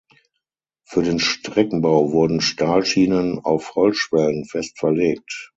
[0.83, 5.49] Für den Streckenbau wurden Stahlschienen auf Holzschwellen fest verlegt.